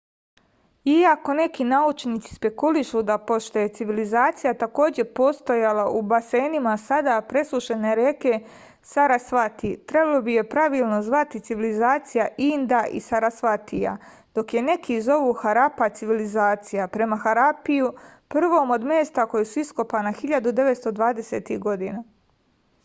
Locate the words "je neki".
14.57-14.99